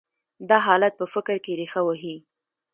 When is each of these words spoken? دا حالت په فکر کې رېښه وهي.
دا 0.49 0.57
حالت 0.67 0.93
په 0.97 1.05
فکر 1.13 1.37
کې 1.45 1.53
رېښه 1.59 1.81
وهي. 1.87 2.15